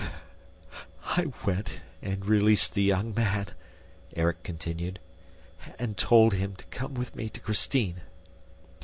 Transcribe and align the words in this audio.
"I 1.05 1.27
went 1.45 1.81
and 2.01 2.25
released 2.25 2.73
the 2.73 2.81
young 2.81 3.13
man," 3.13 3.49
Erik 4.15 4.41
continued, 4.41 4.99
"and 5.77 5.95
told 5.95 6.33
him 6.33 6.55
to 6.55 6.65
come 6.71 6.95
with 6.95 7.15
me 7.15 7.29
to 7.29 7.39
Christine 7.39 8.01